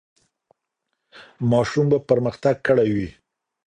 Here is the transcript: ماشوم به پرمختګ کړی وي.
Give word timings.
ماشوم 1.51 1.85
به 1.91 1.97
پرمختګ 2.09 2.55
کړی 2.67 2.89
وي. 2.95 3.09